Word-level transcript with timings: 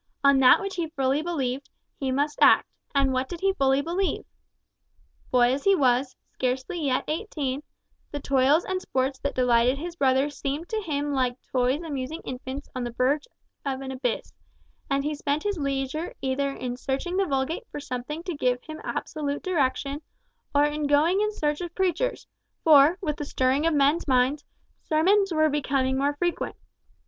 On 0.23 0.39
that 0.39 0.59
which 0.59 0.77
he 0.77 0.89
fully 0.89 1.21
believed, 1.21 1.69
he 1.99 2.11
must 2.11 2.39
act, 2.41 2.67
and 2.95 3.13
what 3.13 3.29
did 3.29 3.39
he 3.41 3.53
fully 3.53 3.83
believe? 3.83 4.25
Boy 5.29 5.53
as 5.53 5.63
he 5.63 5.75
was—scarcely 5.75 6.83
yet 6.87 7.03
eighteen—the 7.07 8.19
toils 8.21 8.65
and 8.65 8.81
sports 8.81 9.19
that 9.19 9.35
delighted 9.35 9.77
his 9.77 9.95
brother 9.95 10.31
seemed 10.31 10.69
to 10.69 10.81
him 10.81 11.13
like 11.13 11.37
toys 11.51 11.83
amusing 11.83 12.21
infants 12.25 12.67
on 12.75 12.83
the 12.83 12.89
verge 12.93 13.27
of 13.63 13.81
an 13.81 13.91
abyss, 13.91 14.33
and 14.89 15.03
he 15.03 15.13
spent 15.13 15.43
his 15.43 15.59
leisure 15.59 16.15
either 16.19 16.49
in 16.49 16.77
searching 16.77 17.11
in 17.13 17.17
the 17.17 17.25
Vulgate 17.27 17.67
for 17.69 17.79
something 17.79 18.23
to 18.23 18.33
give 18.33 18.57
him 18.63 18.81
absolute 18.83 19.43
direction, 19.43 20.01
or 20.55 20.63
in 20.65 20.87
going 20.87 21.21
in 21.21 21.31
search 21.31 21.61
of 21.61 21.75
preachers, 21.75 22.25
for, 22.63 22.97
with 23.01 23.17
the 23.17 23.23
stirring 23.25 23.67
of 23.67 23.73
men's 23.75 24.07
minds, 24.07 24.43
sermons 24.81 25.31
were 25.31 25.47
becoming 25.47 25.95
more 25.95 26.15
frequent. 26.15 26.55